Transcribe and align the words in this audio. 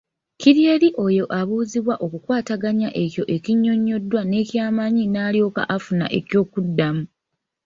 Kiri 0.39 0.61
eri 0.73 0.89
oyo 1.05 1.23
abuuzibwa 1.39 1.95
okukwataganya 2.05 2.89
ekyo 3.03 3.23
ekinnyonnyoddwa 3.35 4.21
n’ekyamanyi 4.29 5.03
n’alyoka 5.07 5.61
afuna 5.75 6.05
ekyokuddamu. 6.17 7.03